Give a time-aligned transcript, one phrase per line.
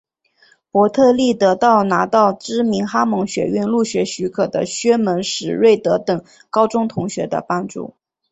[0.71, 7.93] 伯特利得到拿到知名哈蒙学院入学许可的薛门史瑞德等高中同学的帮助。